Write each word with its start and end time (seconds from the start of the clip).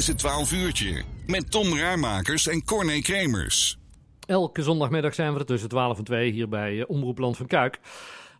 is 0.00 0.06
het 0.06 0.18
12 0.18 0.52
uurtje. 0.52 1.02
Met 1.26 1.50
Tom 1.50 1.78
Raarmakers 1.78 2.46
en 2.46 2.64
Corné 2.64 3.00
Kremers. 3.00 3.78
Elke 4.26 4.62
zondagmiddag 4.62 5.14
zijn 5.14 5.32
we 5.32 5.38
er 5.38 5.46
tussen 5.46 5.68
12 5.68 5.98
en 5.98 6.04
2 6.04 6.30
hier 6.30 6.48
bij 6.48 6.72
uh, 6.72 6.84
Omroep 6.86 7.18
Land 7.18 7.36
van 7.36 7.46
Kuik. 7.46 7.78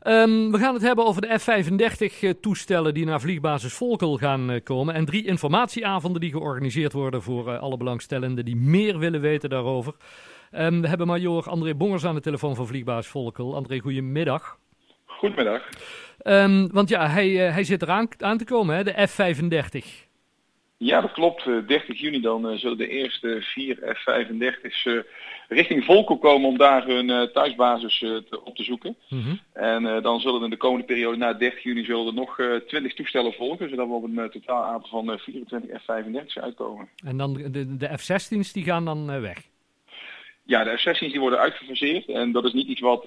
Um, 0.02 0.52
we 0.52 0.58
gaan 0.58 0.74
het 0.74 0.82
hebben 0.82 1.04
over 1.04 1.22
de 1.22 1.38
F-35-toestellen 1.38 2.94
die 2.94 3.04
naar 3.04 3.20
vliegbasis 3.20 3.72
Volkel 3.72 4.16
gaan 4.16 4.50
uh, 4.50 4.60
komen. 4.64 4.94
En 4.94 5.04
drie 5.04 5.26
informatieavonden 5.26 6.20
die 6.20 6.30
georganiseerd 6.30 6.92
worden 6.92 7.22
voor 7.22 7.48
uh, 7.48 7.61
alle 7.61 7.77
belangstellenden 7.77 8.45
die 8.45 8.56
meer 8.56 8.99
willen 8.99 9.21
weten 9.21 9.51
daarover. 9.51 9.95
Um, 10.53 10.81
we 10.81 10.88
hebben 10.88 11.06
major 11.06 11.49
André 11.49 11.74
Bongers 11.74 12.04
aan 12.04 12.15
de 12.15 12.21
telefoon 12.21 12.56
van 12.56 12.67
vliegbasis 12.67 13.11
Volkel. 13.11 13.54
André, 13.54 13.79
goedemiddag. 13.79 14.58
Goedemiddag. 15.06 15.63
Um, 16.23 16.73
want 16.73 16.88
ja, 16.88 17.09
hij, 17.09 17.29
hij 17.29 17.65
zit 17.65 17.83
eraan 17.83 18.09
aan 18.19 18.38
te 18.38 18.45
komen, 18.45 18.77
hè, 18.77 18.84
de 18.84 19.06
F-35. 19.06 20.09
Ja, 20.83 21.01
dat 21.01 21.12
klopt. 21.12 21.45
30 21.45 22.01
juni 22.01 22.20
dan 22.20 22.59
zullen 22.59 22.78
de 22.78 22.88
eerste 22.88 23.38
vier 23.41 23.77
F-35's 23.77 24.88
richting 25.48 25.84
Volkel 25.84 26.18
komen 26.18 26.48
om 26.48 26.59
daar 26.59 26.87
hun 26.87 27.30
thuisbasis 27.32 28.04
op 28.45 28.56
te 28.56 28.64
zoeken. 28.64 28.96
Mm 29.09 29.23
-hmm. 29.23 29.40
En 29.52 30.02
dan 30.02 30.20
zullen 30.20 30.42
in 30.42 30.51
de 30.51 30.56
komende 30.56 30.87
periode 30.87 31.16
na 31.16 31.32
30 31.32 31.62
juni 31.62 31.84
zullen 31.84 32.06
er 32.06 32.14
nog 32.14 32.38
20 32.66 32.95
toestellen 32.95 33.32
volgen, 33.32 33.68
zodat 33.68 33.87
we 33.87 33.92
op 33.92 34.02
een 34.02 34.30
totaal 34.30 34.64
aantal 34.64 34.90
van 34.90 35.18
24 35.18 35.82
F-35's 35.82 36.38
uitkomen. 36.38 36.88
En 37.04 37.16
dan 37.16 37.34
de, 37.34 37.76
de 37.76 37.98
F-16's 37.98 38.52
die 38.52 38.65
gaan 38.65 38.84
dan 38.84 39.20
weg? 39.20 39.38
Ja, 40.45 40.65
de 40.65 40.76
F-16's 40.76 40.98
die 40.98 41.20
worden 41.20 41.38
uitgefaseerd 41.38 42.09
en 42.09 42.32
dat 42.32 42.45
is 42.45 42.52
niet 42.52 42.66
iets 42.66 42.80
wat 42.80 43.04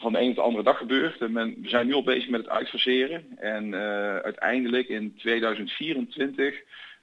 van 0.00 0.12
de 0.12 0.20
een 0.20 0.28
op 0.28 0.34
de 0.34 0.40
andere 0.40 0.64
dag 0.64 0.78
gebeurt. 0.78 1.28
Men, 1.30 1.56
we 1.62 1.68
zijn 1.68 1.86
nu 1.86 1.92
al 1.92 2.02
bezig 2.02 2.28
met 2.28 2.40
het 2.40 2.50
uitfaseren. 2.50 3.24
En 3.38 3.66
uh, 3.66 4.16
uiteindelijk 4.16 4.88
in 4.88 5.14
2024 5.16 6.54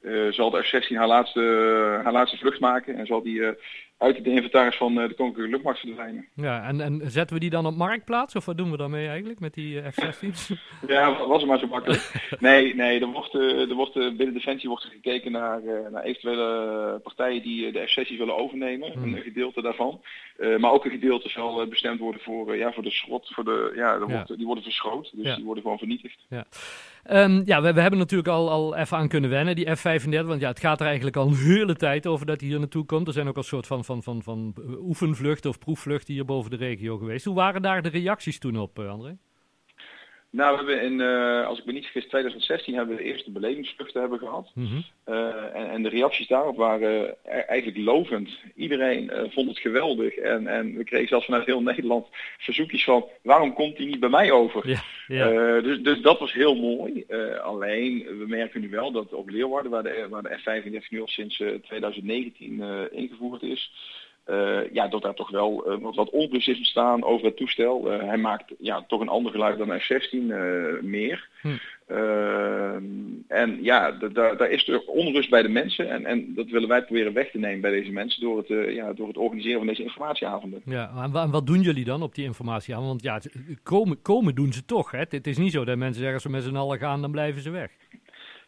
uh, 0.02 0.32
zal 0.32 0.50
de 0.50 0.64
F-16 0.64 0.96
haar 0.96 1.08
laatste, 1.08 1.42
haar 2.04 2.12
laatste 2.12 2.38
vlucht 2.38 2.60
maken. 2.60 2.96
En 2.96 3.06
zal 3.06 3.22
die 3.22 3.40
uh, 3.40 3.50
uit 3.98 4.24
de 4.24 4.30
inventaris 4.30 4.78
van 4.78 4.96
de 4.96 5.14
Koninklijke 5.16 5.52
Luchtmacht 5.52 5.80
verdwijnen. 5.80 6.28
Ja, 6.34 6.68
en, 6.68 6.82
en 6.82 7.02
zetten 7.06 7.36
we 7.36 7.42
die 7.42 7.50
dan 7.50 7.66
op 7.66 7.76
marktplaats? 7.76 8.36
Of 8.36 8.46
wat 8.46 8.58
doen 8.58 8.72
we 8.72 8.78
daarmee 8.78 9.08
eigenlijk 9.08 9.40
met 9.40 9.54
die 9.54 9.82
F-16's? 9.82 10.52
ja, 10.88 11.28
was 11.28 11.42
het 11.42 11.50
maar 11.50 11.60
zo 11.60 11.68
makkelijk. 11.68 12.12
nee, 12.40 12.76
nee 12.76 13.00
er 13.00 13.08
wordt, 13.08 13.34
er 13.34 13.74
wordt, 13.74 13.94
binnen 13.94 14.34
Defensie 14.34 14.70
wordt 14.70 14.84
er 14.84 14.90
gekeken 14.90 15.32
naar, 15.32 15.62
naar 15.92 16.04
eventuele 16.04 17.00
partijen 17.04 17.42
die 17.42 17.72
de 17.72 17.88
F-16 17.88 18.18
willen 18.18 18.38
overnemen. 18.38 18.92
Hmm. 18.92 19.14
Een 19.14 19.22
gedeelte 19.22 19.62
daarvan. 19.62 20.02
Uh, 20.40 20.58
maar 20.58 20.72
ook 20.72 20.86
een 20.86 20.92
gedeelte 20.92 21.30
zal 21.30 21.68
bestemd 21.68 22.00
worden 22.00 22.22
voor, 22.22 22.56
ja, 22.56 22.72
voor 22.72 22.84
de 22.84 22.92
schot. 22.92 23.30
Voor 23.34 23.44
de, 23.44 23.72
ja, 23.76 24.26
die 24.36 24.46
worden 24.46 24.64
verschoot. 24.64 25.12
Dus 25.14 25.26
ja. 25.26 25.36
die 25.36 25.46
worden 25.46 25.64
gewoon 25.64 25.78
vernietigd. 25.78 26.26
Ja, 26.30 26.46
um, 27.10 27.42
ja 27.46 27.62
we, 27.62 27.74
we, 27.74 27.82
hebben 27.82 28.00
natuurlijk 28.00 28.30
al, 28.30 28.50
al 28.50 28.76
even 28.76 28.98
aan 28.98 29.08
kunnen 29.08 29.30
wennen, 29.30 29.56
die 29.56 29.76
F-35. 29.76 30.26
Want 30.26 30.42
ja, 30.42 30.48
het 30.48 30.60
gaat 30.60 30.80
er 30.80 30.86
eigenlijk 30.86 31.16
al 31.16 31.28
een 31.28 31.36
hele 31.36 31.76
tijd 31.76 32.08
over 32.08 32.26
dat 32.26 32.40
hij 32.40 32.50
hier 32.50 32.60
naartoe 32.60 32.86
komt. 32.86 33.08
Er 33.08 33.14
zijn 33.14 33.28
ook 33.28 33.36
al 33.36 33.42
een 33.42 33.48
soort 33.48 33.68
van, 33.68 33.86
van, 33.88 34.04
van, 34.04 34.24
van 34.24 34.56
oefenvluchten 34.80 35.50
of 35.50 35.60
proefvluchten 35.60 36.14
hier 36.14 36.26
boven 36.26 36.52
de 36.52 36.58
regio 36.58 36.98
geweest. 36.98 37.26
Hoe 37.26 37.36
waren 37.36 37.62
daar 37.62 37.82
de 37.82 37.90
reacties 37.90 38.40
toen 38.40 38.58
op, 38.58 38.80
André? 38.80 39.18
Nou, 40.30 40.52
we 40.52 40.58
hebben 40.58 40.82
in, 40.82 41.00
uh, 41.00 41.48
als 41.48 41.60
ik 41.60 41.66
me 41.66 41.72
niet 41.72 41.84
vergis, 41.84 42.10
2016 42.10 42.76
hebben 42.76 42.96
we 42.96 43.04
de 43.04 43.10
eerste 43.10 43.32
belevingsvluchten 43.32 44.02
hebben 44.02 44.20
gehad. 44.20 44.52
Mm 44.54 44.66
-hmm. 44.66 44.84
uh, 45.14 45.56
en, 45.56 45.70
en, 45.70 45.84
de 45.84 45.90
reacties 45.90 46.28
daarop 46.28 46.58
waren 46.58 47.16
eigenlijk 47.24 47.78
lovend. 47.78 48.30
Iedereen 48.56 49.04
uh, 49.04 49.22
vond 49.30 49.48
het 49.48 49.60
geweldig. 49.60 50.16
En, 50.16 50.48
en 50.48 50.78
we 50.78 50.84
kregen 50.84 51.08
zelfs 51.08 51.26
vanuit 51.26 51.46
heel 51.46 51.62
Nederland 51.62 52.08
verzoekjes 52.38 52.84
van, 52.84 53.06
waarom 53.22 53.54
komt 53.54 53.78
hij 53.78 53.86
niet 53.86 54.00
bij 54.00 54.10
mij 54.10 54.32
over? 54.32 54.70
Ja, 54.70 54.84
ja. 55.08 55.62
dus, 55.62 55.80
dus 55.80 56.02
dat 56.02 56.20
was 56.20 56.34
heel 56.34 56.56
mooi. 56.56 57.06
alleen, 57.42 58.06
we 58.20 58.26
merken 58.28 58.62
nu 58.62 58.70
wel 58.70 58.92
dat 58.92 59.14
op 59.14 59.30
Leeuwarden, 59.30 59.72
waar 59.72 59.84
de, 59.84 60.08
waar 60.10 60.24
de 60.24 60.38
F-35 60.38 60.90
nu 60.90 61.02
al 61.02 61.08
sinds 61.08 61.44
2019 61.62 62.64
ingevoerd 62.92 63.44
is, 63.44 63.72
uh, 64.30 64.74
ja, 64.74 64.88
dat 64.88 65.02
daar 65.02 65.14
toch 65.14 65.30
wel 65.30 65.72
uh, 65.72 65.96
wat, 65.96 66.10
onrust 66.10 66.48
is 66.48 66.58
ontstaan 66.58 67.04
over 67.04 67.26
het 67.26 67.38
toestel. 67.38 67.94
Uh, 67.94 68.04
hij 68.04 68.18
maakt 68.18 68.54
ja, 68.60 68.86
toch 68.88 69.02
een 69.02 69.08
ander 69.08 69.32
geluid 69.32 69.58
dan 69.58 69.80
F-16 69.80 70.18
meer. 70.82 71.30
Hm. 71.42 71.50
en 73.28 73.58
ja, 73.62 73.92
daar 73.92 74.50
is 74.50 74.68
er 74.68 74.82
onrust 74.86 75.30
bij 75.30 75.42
de 75.42 75.50
mensen. 75.50 75.90
En, 75.90 76.06
en 76.06 76.34
dat 76.36 76.50
willen 76.50 76.68
wij 76.68 76.84
proberen 76.84 77.14
weg 77.14 77.32
te 77.32 77.38
nemen 77.38 77.62
bij 77.62 77.72
deze 77.72 77.92
mensen 77.92 78.22
door 78.22 78.38
het, 78.38 78.74
ja, 78.74 78.94
door 78.94 79.08
het 79.08 79.18
organiseren 79.18 79.58
van 79.58 79.68
deze 79.68 79.84
informatieavonden. 79.84 80.62
Ja, 80.66 80.92
en 81.14 81.32
wat 81.32 81.48
doen 81.48 81.62
jullie 81.62 81.86
dan 81.86 82.02
op 82.02 82.16
die 82.16 82.26
informatieavonden? 82.26 82.90
Want 82.90 83.04
ja, 83.04 83.42
komen, 83.64 84.02
komen 84.02 84.36
doen 84.36 84.54
ze 84.54 84.66
toch. 84.66 84.92
Hè? 84.92 85.04
Het 85.10 85.28
is 85.28 85.38
niet 85.38 85.52
zo 85.52 85.66
dat 85.66 85.78
mensen 85.78 85.96
zeggen 85.96 86.14
als 86.14 86.24
ze 86.24 86.30
met 86.30 86.44
z'n 86.44 86.56
allen 86.56 86.78
gaan, 86.78 87.02
dan 87.02 87.12
blijven 87.12 87.42
ze 87.42 87.50
weg. 87.50 87.72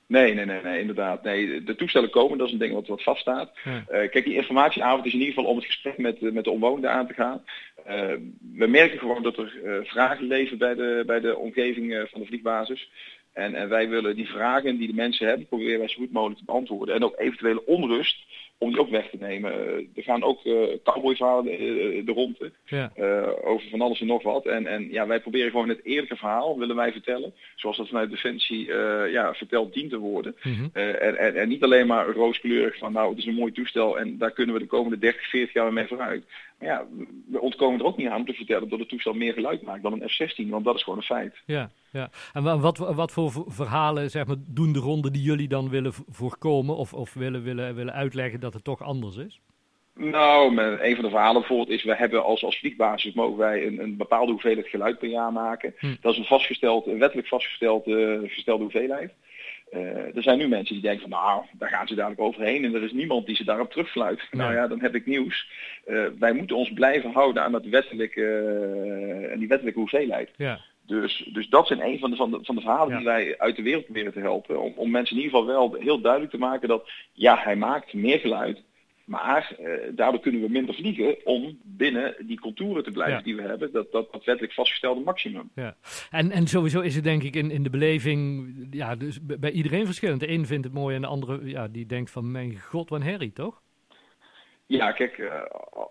Nee, 0.09 0.33
nee, 0.33 0.45
nee, 0.45 0.61
nee, 0.61 0.79
inderdaad. 0.79 1.23
Nee, 1.23 1.63
de 1.63 1.75
toestellen 1.75 2.09
komen, 2.09 2.37
dat 2.37 2.47
is 2.47 2.53
een 2.53 2.59
ding 2.59 2.73
wat, 2.73 2.87
wat 2.87 3.03
vaststaat. 3.03 3.51
Ja. 3.63 3.71
Uh, 3.71 3.83
kijk, 3.87 4.23
die 4.23 4.35
informatieavond 4.35 5.05
is 5.05 5.13
in 5.13 5.19
ieder 5.19 5.33
geval 5.33 5.49
om 5.49 5.57
het 5.57 5.65
gesprek 5.65 5.97
met, 5.97 6.21
met 6.21 6.43
de 6.43 6.51
omwonenden 6.51 6.91
aan 6.91 7.07
te 7.07 7.13
gaan. 7.13 7.43
Uh, 7.87 7.93
we 8.55 8.67
merken 8.67 8.99
gewoon 8.99 9.23
dat 9.23 9.37
er 9.37 9.59
uh, 9.63 9.77
vragen 9.83 10.27
leven 10.27 10.57
bij 10.57 10.75
de, 10.75 11.03
bij 11.05 11.19
de 11.19 11.37
omgeving 11.37 12.07
van 12.11 12.21
de 12.21 12.27
vliegbasis. 12.27 12.89
En, 13.33 13.55
en 13.55 13.69
wij 13.69 13.89
willen 13.89 14.15
die 14.15 14.27
vragen 14.27 14.77
die 14.77 14.87
de 14.87 14.93
mensen 14.93 15.27
hebben, 15.27 15.47
proberen 15.47 15.79
wij 15.79 15.87
zo 15.87 15.99
goed 15.99 16.11
mogelijk 16.11 16.39
te 16.39 16.45
beantwoorden. 16.45 16.95
En 16.95 17.03
ook 17.03 17.19
eventuele 17.19 17.65
onrust, 17.65 18.17
om 18.59 18.69
die 18.69 18.79
ook 18.79 18.89
weg 18.89 19.09
te 19.09 19.17
nemen. 19.19 19.51
er 19.95 20.03
gaan 20.03 20.23
ook 20.23 20.45
uh, 20.45 20.63
cowboyverhalen 20.83 21.43
de, 21.43 22.01
de 22.05 22.11
ronde 22.11 22.51
ja. 22.65 22.91
uh, 22.97 23.27
over 23.43 23.69
van 23.69 23.81
alles 23.81 23.99
en 24.01 24.07
nog 24.07 24.23
wat. 24.23 24.45
En, 24.45 24.67
en 24.67 24.91
ja, 24.91 25.07
wij 25.07 25.19
proberen 25.19 25.51
gewoon 25.51 25.69
het 25.69 25.85
eerlijke 25.85 26.15
verhaal, 26.15 26.57
willen 26.57 26.75
wij 26.75 26.91
vertellen. 26.91 27.33
Zoals 27.55 27.77
dat 27.77 27.87
vanuit 27.87 28.09
Defensie 28.09 28.67
uh, 28.67 29.11
ja, 29.11 29.33
verteld 29.33 29.73
dient 29.73 29.89
te 29.89 29.97
worden. 29.97 30.35
Mm 30.43 30.53
-hmm. 30.53 30.69
en, 30.73 31.17
en, 31.17 31.35
en, 31.35 31.47
niet 31.47 31.63
alleen 31.63 31.87
maar 31.87 32.07
rooskleurig 32.07 32.77
van 32.77 32.93
nou, 32.93 33.09
het 33.09 33.17
is 33.17 33.25
een 33.25 33.33
mooi 33.33 33.51
toestel 33.51 33.99
en 33.99 34.17
daar 34.17 34.31
kunnen 34.31 34.55
we 34.55 34.61
de 34.61 34.67
komende 34.67 34.97
30, 34.97 35.29
40 35.29 35.53
jaar 35.53 35.73
mee 35.73 35.87
vooruit. 35.87 36.23
Maar 36.59 36.67
ja, 36.67 36.85
we 37.27 37.41
ontkomen 37.41 37.79
er 37.79 37.85
ook 37.85 37.97
niet 37.97 38.07
aan 38.07 38.19
om 38.19 38.25
te 38.25 38.33
vertellen 38.33 38.69
dat 38.69 38.79
het 38.79 38.89
toestel 38.89 39.13
meer 39.13 39.33
geluid 39.33 39.61
maakt 39.61 39.83
dan 39.83 39.93
een 39.93 40.09
F-16, 40.09 40.49
want 40.49 40.65
dat 40.65 40.75
is 40.75 40.83
gewoon 40.83 40.99
een 40.99 41.05
feit. 41.05 41.35
Ja, 41.45 41.69
ja. 41.91 42.09
En 42.33 42.59
wat, 42.61 42.77
wat 42.77 43.11
voor 43.11 43.31
verhalen 43.47 44.09
zeg 44.09 44.25
maar, 44.25 44.35
doen 44.47 44.73
de 44.73 44.79
ronde 44.79 45.11
die 45.11 45.21
jullie 45.21 45.47
dan 45.47 45.69
willen 45.69 45.93
voorkomen 46.09 46.75
of, 46.75 46.93
of 46.93 47.13
willen, 47.13 47.43
willen, 47.43 47.75
willen 47.75 47.93
uitleggen 47.93 48.39
dat 48.39 48.48
het 48.53 48.63
toch 48.63 48.83
anders 48.83 49.15
is? 49.15 49.39
Nou, 49.95 50.61
een 50.61 50.95
van 50.95 51.03
de 51.03 51.09
verhalen 51.09 51.39
bijvoorbeeld 51.39 51.69
is, 51.69 51.83
we 51.83 51.95
hebben 51.95 52.23
als, 52.23 52.43
als 52.43 52.59
vliegbasis 52.59 53.13
mogen 53.13 53.37
wij 53.37 53.65
een, 53.65 53.79
een 53.79 53.97
bepaalde 53.97 54.31
hoeveelheid 54.31 54.67
geluid 54.67 54.99
per 54.99 55.09
jaar 55.09 55.31
maken. 55.31 55.73
Hm. 55.77 55.95
Dat 56.01 56.11
is 56.11 56.17
een 56.17 56.25
vastgesteld, 56.25 56.87
een 56.87 56.99
wettelijk 56.99 57.27
vastgesteld 57.27 57.87
uh, 57.87 58.19
gestelde 58.23 58.63
hoeveelheid. 58.63 59.13
Uh, 59.73 60.15
er 60.15 60.23
zijn 60.23 60.37
nu 60.37 60.47
mensen 60.47 60.73
die 60.73 60.83
denken 60.83 61.01
van 61.01 61.09
nou, 61.09 61.45
daar 61.51 61.69
gaan 61.69 61.87
ze 61.87 61.95
dadelijk 61.95 62.21
overheen 62.21 62.65
en 62.65 62.75
er 62.75 62.83
is 62.83 62.91
niemand 62.91 63.25
die 63.25 63.35
ze 63.35 63.43
daarop 63.43 63.71
terugfluit. 63.71 64.21
Nee. 64.31 64.41
Nou 64.41 64.53
ja, 64.53 64.67
dan 64.67 64.81
heb 64.81 64.95
ik 64.95 65.05
nieuws. 65.05 65.49
Uh, 65.87 66.05
wij 66.19 66.33
moeten 66.33 66.55
ons 66.55 66.73
blijven 66.73 67.11
houden 67.11 67.43
aan 67.43 67.51
dat 67.51 67.65
wettelijke, 67.65 68.21
uh, 69.31 69.39
die 69.39 69.47
wettelijke 69.47 69.79
hoeveelheid. 69.79 70.29
Ja. 70.37 70.59
Dus, 70.89 71.29
dus 71.33 71.49
dat 71.49 71.67
zijn 71.67 71.85
een 71.85 71.99
van 71.99 72.09
de, 72.09 72.15
van 72.15 72.31
de, 72.31 72.39
van 72.41 72.55
de 72.55 72.61
verhalen 72.61 72.89
ja. 72.89 72.97
die 72.97 73.05
wij 73.05 73.37
uit 73.37 73.55
de 73.55 73.61
wereld 73.61 73.83
proberen 73.83 74.13
te 74.13 74.19
helpen. 74.19 74.61
Om, 74.61 74.73
om 74.75 74.89
mensen 74.89 75.15
in 75.15 75.23
ieder 75.23 75.39
geval 75.39 75.55
wel 75.55 75.73
heel 75.73 76.01
duidelijk 76.01 76.31
te 76.31 76.37
maken 76.37 76.67
dat 76.67 76.89
ja, 77.13 77.37
hij 77.37 77.55
maakt 77.55 77.93
meer 77.93 78.19
geluid. 78.19 78.63
Maar 79.05 79.55
uh, 79.59 79.71
daardoor 79.95 80.21
kunnen 80.21 80.41
we 80.41 80.49
minder 80.49 80.75
vliegen 80.75 81.25
om 81.25 81.59
binnen 81.63 82.15
die 82.19 82.39
contouren 82.39 82.83
te 82.83 82.91
blijven 82.91 83.17
ja. 83.17 83.23
die 83.23 83.35
we 83.35 83.41
hebben. 83.41 83.71
Dat, 83.71 83.91
dat, 83.91 84.11
dat 84.11 84.25
wettelijk 84.25 84.53
vastgestelde 84.53 85.01
maximum. 85.01 85.49
Ja. 85.55 85.75
En, 86.09 86.31
en 86.31 86.47
sowieso 86.47 86.79
is 86.79 86.95
het 86.95 87.03
denk 87.03 87.23
ik 87.23 87.35
in, 87.35 87.51
in 87.51 87.63
de 87.63 87.69
beleving 87.69 88.47
ja, 88.71 88.95
dus 88.95 89.19
bij 89.21 89.51
iedereen 89.51 89.85
verschillend. 89.85 90.19
De 90.19 90.29
een 90.29 90.45
vindt 90.45 90.65
het 90.65 90.73
mooi 90.73 90.95
en 90.95 91.01
de 91.01 91.07
andere 91.07 91.49
ja, 91.49 91.67
die 91.67 91.85
denkt 91.85 92.11
van 92.11 92.31
mijn 92.31 92.59
god, 92.59 92.89
wat 92.89 93.03
herrie, 93.03 93.33
toch? 93.33 93.61
Ja, 94.69 94.91
kijk, 94.91 95.17
uh, 95.17 95.41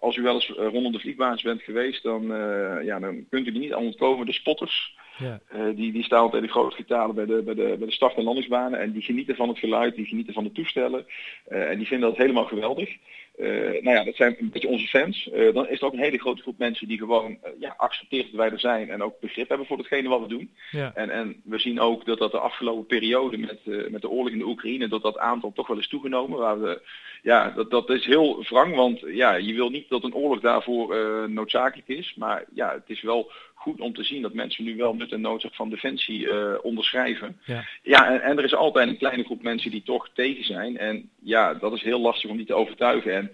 als 0.00 0.16
u 0.16 0.22
wel 0.22 0.34
eens 0.34 0.48
rondom 0.48 0.92
de 0.92 0.98
vliegbasis 0.98 1.42
bent 1.42 1.62
geweest, 1.62 2.02
dan, 2.02 2.22
uh, 2.22 2.84
ja, 2.84 2.98
dan 2.98 3.26
kunt 3.30 3.46
u 3.46 3.50
er 3.50 3.58
niet 3.58 3.72
aan 3.72 3.84
ontkomen. 3.84 4.26
De 4.26 4.32
spotters, 4.32 4.96
ja. 5.18 5.40
uh, 5.54 5.76
die, 5.76 5.92
die 5.92 6.04
staan 6.04 6.20
altijd 6.20 6.42
in 6.42 6.48
grote 6.48 6.76
getalen 6.76 7.14
bij 7.14 7.26
de, 7.26 7.42
bij, 7.42 7.54
de, 7.54 7.76
bij 7.78 7.86
de 7.86 7.92
start- 7.92 8.16
en 8.16 8.22
landingsbanen. 8.22 8.80
En 8.80 8.92
die 8.92 9.02
genieten 9.02 9.36
van 9.36 9.48
het 9.48 9.58
geluid, 9.58 9.94
die 9.94 10.06
genieten 10.06 10.34
van 10.34 10.44
de 10.44 10.52
toestellen. 10.52 11.06
en 11.48 11.76
die 11.76 11.86
vinden 11.86 12.08
dat 12.08 12.18
helemaal 12.18 12.44
geweldig. 12.44 12.96
Nou 13.82 13.90
ja, 13.90 14.04
dat 14.04 14.14
zijn 14.14 14.36
een 14.38 14.50
beetje 14.50 14.68
onze 14.68 14.86
fans. 14.86 15.30
dan 15.52 15.68
is 15.68 15.80
er 15.80 15.86
ook 15.86 15.92
een 15.92 15.98
hele 15.98 16.18
grote 16.18 16.42
groep 16.42 16.58
mensen 16.58 16.88
die 16.88 16.98
gewoon 16.98 17.38
ja, 17.58 17.74
accepteren 17.76 18.26
dat 18.26 18.40
wij 18.40 18.50
er 18.50 18.60
zijn. 18.60 18.90
En 18.90 19.02
ook 19.02 19.20
begrip 19.20 19.48
hebben 19.48 19.66
voor 19.66 19.78
hetgene 19.78 20.08
wat 20.08 20.20
we 20.20 20.28
doen. 20.28 20.50
Ja. 20.70 20.92
En, 20.94 21.10
en 21.10 21.40
we 21.44 21.58
zien 21.58 21.80
ook 21.80 22.04
dat 22.04 22.18
dat 22.18 22.30
de 22.30 22.38
afgelopen 22.38 22.86
periode 22.86 23.38
met, 23.38 23.90
met 23.90 24.00
de 24.00 24.08
oorlog 24.08 24.32
in 24.32 24.38
de 24.38 24.46
Oekraïne, 24.46 24.88
dat 24.88 25.02
dat 25.02 25.18
aantal 25.18 25.52
toch 25.52 25.66
wel 25.66 25.78
is 25.78 25.88
toegenomen. 25.88 26.38
Waar 26.38 26.60
we, 26.60 26.80
ja, 27.22 27.50
dat, 27.50 27.70
dat 27.70 27.90
is 27.90 28.06
heel 28.06 28.44
wrang, 28.48 28.74
want 28.74 29.00
ja, 29.00 29.34
je 29.34 29.54
wil 29.54 29.70
niet 29.70 29.88
dat 29.88 30.04
een 30.04 30.14
oorlog 30.14 30.40
daarvoor 30.40 30.96
noodzakelijk 31.30 31.88
is. 31.88 32.14
Maar 32.16 32.44
ja, 32.54 32.72
het 32.72 32.90
is 32.90 33.02
wel 33.02 33.32
goed 33.58 33.80
om 33.80 33.94
te 33.94 34.04
zien 34.04 34.22
dat 34.22 34.32
mensen 34.32 34.64
nu 34.64 34.76
wel 34.76 34.94
nut 34.94 35.12
en 35.12 35.20
noodzaak 35.20 35.54
van 35.54 35.70
defensie 35.70 36.26
uh, 36.26 36.54
onderschrijven. 36.62 37.40
Ja, 37.44 37.64
ja 37.82 38.10
en, 38.10 38.22
en, 38.22 38.38
er 38.38 38.44
is 38.44 38.54
altijd 38.54 38.88
een 38.88 38.98
kleine 38.98 39.24
groep 39.24 39.42
mensen 39.42 39.70
die 39.70 39.82
toch 39.82 40.08
tegen 40.14 40.44
zijn. 40.44 40.78
En 40.78 41.10
ja, 41.22 41.54
dat 41.54 41.72
is 41.72 41.82
heel 41.82 42.00
lastig 42.00 42.30
om 42.30 42.36
die 42.36 42.46
te 42.46 42.54
overtuigen. 42.54 43.14
En 43.14 43.30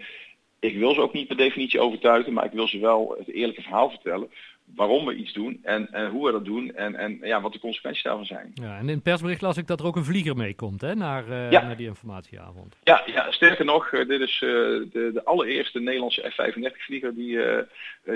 ik 0.60 0.76
wil 0.76 0.94
ze 0.94 1.00
ook 1.00 1.12
niet 1.12 1.26
per 1.26 1.36
definitie 1.36 1.80
overtuigen, 1.80 2.32
maar 2.32 2.44
ik 2.44 2.52
wil 2.52 2.68
ze 2.68 2.78
wel 2.78 3.14
het 3.18 3.28
eerlijke 3.28 3.62
verhaal 3.62 3.90
vertellen. 3.90 4.30
Waarom 4.64 5.04
we 5.04 5.14
iets 5.14 5.32
doen 5.32 5.60
en, 5.62 5.92
en 5.92 6.10
hoe 6.10 6.26
we 6.26 6.32
dat 6.32 6.44
doen 6.44 6.74
en, 6.74 6.94
en 6.94 7.18
ja, 7.22 7.40
wat 7.40 7.52
de 7.52 7.58
consequenties 7.58 8.02
daarvan 8.02 8.24
zijn. 8.24 8.50
Ja, 8.54 8.76
en 8.76 8.88
in 8.88 8.94
het 8.94 9.02
persbericht 9.02 9.40
las 9.40 9.56
ik 9.56 9.66
dat 9.66 9.80
er 9.80 9.86
ook 9.86 9.96
een 9.96 10.04
vlieger 10.04 10.36
meekomt 10.36 10.80
hè, 10.80 10.94
naar, 10.94 11.24
uh, 11.28 11.50
naar 11.50 11.76
die 11.76 11.86
informatieavond. 11.86 12.76
Ja, 12.84 13.02
ja 13.06 13.30
sterker 13.30 13.64
nog, 13.64 13.92
uh, 13.92 14.08
dit 14.08 14.20
is 14.20 14.40
uh, 14.40 14.50
de, 14.50 15.10
de, 15.12 15.24
allereerste 15.24 15.80
Nederlandse 15.80 16.30
F-35 16.30 16.76
vlieger 16.76 17.14
die, 17.14 17.38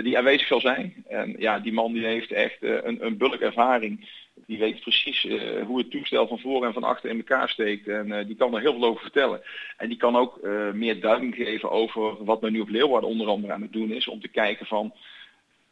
die 0.02 0.18
aanwezig 0.18 0.46
zal 0.46 0.60
zijn. 0.60 0.94
En 1.08 1.34
ja, 1.38 1.58
die 1.58 1.72
man 1.72 1.92
die 1.92 2.06
heeft 2.06 2.32
echt 2.32 2.56
een, 2.60 3.04
een 3.04 3.16
bulk 3.16 3.40
ervaring. 3.40 4.08
Die 4.46 4.58
weet 4.58 4.80
precies 4.80 5.26
hoe 5.66 5.78
het 5.78 5.90
toestel 5.90 6.26
van 6.26 6.38
voor 6.38 6.64
en 6.64 6.72
van 6.72 6.84
achter 6.84 7.10
in 7.10 7.16
elkaar 7.16 7.48
steekt. 7.48 7.88
En 7.88 8.26
die 8.26 8.36
kan 8.36 8.54
er 8.54 8.60
heel 8.60 8.72
veel 8.72 8.84
over 8.84 9.02
vertellen. 9.02 9.40
En 9.76 9.88
die 9.88 9.96
kan 9.96 10.16
ook 10.16 10.40
meer 10.72 11.00
duiding 11.00 11.34
geven 11.34 11.70
over 11.70 12.24
wat 12.24 12.40
men 12.40 12.52
nu 12.52 12.60
op 12.60 12.68
Leeuwarden 12.68 13.10
onder 13.10 13.26
andere 13.26 13.52
aan 13.52 13.62
het 13.62 13.72
doen 13.72 13.90
is. 13.90 14.08
Om 14.08 14.20
te 14.20 14.28
kijken 14.28 14.66
van 14.66 14.92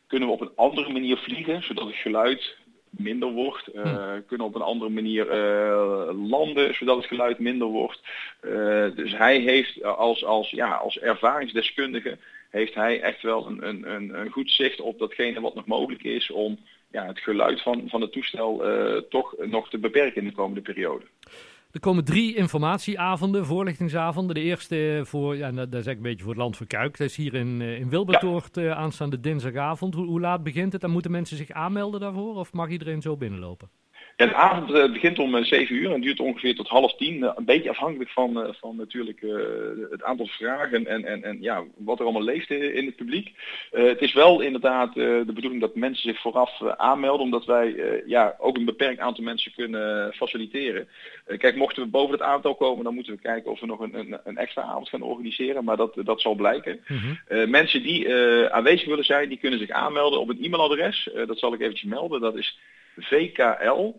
kunnen 0.07 0.29
we 0.29 0.35
op 0.35 0.41
een 0.41 0.57
andere 0.57 0.93
manier 0.93 1.17
vliegen, 1.17 1.63
zodat 1.63 1.87
het 1.87 1.97
geluid 1.97 2.57
minder 2.91 3.31
wordt? 3.33 3.75
Uh, 3.75 3.85
Kunnen 4.27 4.47
we 4.47 4.53
op 4.53 4.55
een 4.55 4.63
andere 4.63 4.91
manier 4.91 5.27
uh, 5.27 6.29
landen, 6.29 6.75
zodat 6.75 6.97
het 6.97 7.07
geluid 7.07 7.39
minder 7.39 7.69
wordt? 7.69 8.01
Uh, 8.43 8.87
dus 8.95 9.17
hij 9.17 9.39
heeft 9.39 9.83
als, 9.83 10.25
als, 10.25 10.51
ja, 10.51 10.75
als 10.75 10.99
ervaringsdeskundige 10.99 12.19
heeft 12.51 12.75
hij 12.75 13.01
echt 13.01 13.23
wel 13.23 13.47
een, 13.47 13.69
een, 13.69 13.91
een, 13.91 14.21
een 14.21 14.31
goed 14.31 14.51
zicht 14.51 14.81
op 14.81 14.99
datgene 14.99 15.41
wat 15.41 15.55
nog 15.55 15.67
mogelijk 15.67 16.03
is 16.03 16.31
om 16.31 16.59
ja, 16.91 17.07
het 17.07 17.19
geluid 17.19 17.63
van, 17.63 17.85
van 17.89 18.01
het 18.01 18.13
toestel 18.13 18.63
toch 19.09 19.35
nog 19.39 19.69
te 19.69 19.79
beperken 19.79 20.23
in 20.23 20.29
de 20.29 20.35
komende 20.35 20.61
periode. 20.61 21.05
Er 21.77 21.83
komen 21.83 22.05
drie 22.05 22.35
informatieavonden, 22.35 23.47
voorlichtingsavonden. 23.47 24.35
De 24.35 24.41
eerste 24.41 25.01
voor, 25.05 25.37
ja, 25.37 25.51
dat 25.51 25.75
is 25.75 25.87
een 25.87 26.03
beetje 26.03 26.23
voor 26.23 26.33
het 26.33 26.43
land 26.43 26.57
van 26.57 26.67
Kuik. 26.67 26.99
Dat 26.99 27.07
is 27.07 27.17
hier 27.17 27.35
in, 27.35 27.61
eh, 27.61 27.79
in 27.79 27.89
Wilbertoort 27.89 28.55
ja. 28.55 28.63
uh, 28.63 28.71
aanstaande 28.71 29.21
dinsdagavond. 29.21 29.95
Hoe, 29.95 30.07
hoe 30.07 30.21
laat 30.21 30.43
begint 30.43 30.73
het 30.73 30.83
en 30.83 30.91
moeten 30.91 31.11
mensen 31.11 31.37
zich 31.37 31.51
aanmelden 31.51 32.01
daarvoor? 32.01 32.35
Of 32.35 32.53
mag 32.53 32.69
iedereen 32.69 33.03
zo 33.03 33.17
binnenlopen? 33.17 33.69
Ja, 34.17 34.27
de 34.27 34.35
avond 34.35 34.71
uh, 34.71 34.93
begint 34.93 35.19
om 35.19 35.45
7 35.45 35.77
uur 35.77 35.93
en 35.93 36.01
duurt 36.01 36.21
ongeveer 36.21 36.55
tot 36.55 36.69
half 36.69 36.95
tien. 36.95 37.17
Uh, 37.17 37.33
een 37.35 37.45
beetje 37.45 37.71
afhankelijk 37.71 38.11
van, 38.11 38.39
uh, 38.39 38.49
van 38.53 38.77
natuurlijk 38.77 39.21
het 39.91 40.03
aantal 40.03 40.27
vragen 40.27 40.87
en, 40.87 41.05
en, 41.05 41.23
en 41.23 41.39
ja, 41.41 41.65
wat 41.77 41.99
er 41.99 42.05
allemaal 42.05 42.23
leeft 42.23 42.51
in 42.51 42.87
het 42.87 42.97
publiek. 42.97 43.33
het 43.71 44.01
is 44.01 44.13
wel 44.13 44.41
inderdaad 44.41 44.95
de 44.95 45.33
bedoeling 45.35 45.61
dat 45.61 45.75
mensen 45.75 46.11
zich 46.11 46.21
vooraf 46.21 46.63
aanmelden, 46.77 47.25
omdat 47.25 47.45
wij 47.45 48.03
ja, 48.07 48.35
ook 48.39 48.57
een 48.57 48.65
beperkt 48.65 49.01
aantal 49.01 49.25
mensen 49.25 49.53
kunnen 49.53 50.13
faciliteren. 50.13 50.89
kijk, 51.39 51.57
mochten 51.57 51.83
we 51.83 51.89
boven 51.89 52.13
het 52.13 52.23
aantal 52.23 52.55
komen, 52.55 52.85
dan 52.85 52.95
moeten 52.95 53.13
we 53.13 53.21
kijken 53.21 53.51
of 53.51 53.61
we 53.61 53.67
nog 53.67 53.81
een, 53.81 53.99
een, 53.99 54.19
een 54.25 54.37
extra 54.37 54.63
avond 54.63 54.89
gaan 54.89 55.03
organiseren, 55.03 55.65
maar 55.65 55.77
dat, 55.77 55.95
dat 56.05 56.21
zal 56.21 56.35
blijken. 56.35 56.81
Mm 56.87 56.99
-hmm. 56.99 57.51
mensen 57.51 57.83
die 57.83 58.15
aanwezig 58.53 58.89
willen 58.89 59.05
zijn, 59.05 59.29
die 59.29 59.39
kunnen 59.39 59.59
zich 59.59 59.71
aanmelden 59.71 60.21
op 60.21 60.29
een 60.29 60.45
e-mailadres. 60.45 61.11
dat 61.27 61.39
zal 61.39 61.53
ik 61.53 61.61
eventjes 61.61 61.91
melden. 61.91 62.21
Dat 62.21 62.37
is 62.37 62.59
vkl 62.97 63.93